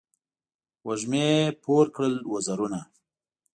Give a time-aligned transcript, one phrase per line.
[0.87, 1.29] وږمې
[1.63, 2.79] پور کړل وزرونه